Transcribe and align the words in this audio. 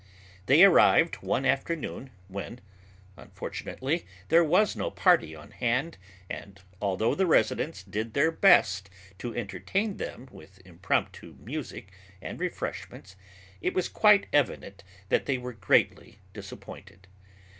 They 0.47 0.63
arrived 0.63 1.17
one 1.17 1.45
afternoon, 1.45 2.09
when, 2.27 2.59
unfortunately, 3.17 4.07
there 4.29 4.43
was 4.43 4.75
no 4.75 4.89
party 4.89 5.35
on 5.35 5.51
hand 5.51 5.99
and, 6.27 6.59
although 6.81 7.13
the 7.13 7.27
residents 7.27 7.83
did 7.83 8.15
their 8.15 8.31
best 8.31 8.89
to 9.19 9.35
entertain 9.37 9.97
them 9.97 10.27
with 10.31 10.59
impromptu 10.65 11.35
music 11.39 11.91
and 12.19 12.39
refreshments, 12.39 13.15
it 13.61 13.75
was 13.75 13.87
quite 13.89 14.25
evident 14.33 14.83
that 15.09 15.27
they 15.27 15.37
were 15.37 15.53
greatly 15.53 16.17
disappointed. 16.33 17.05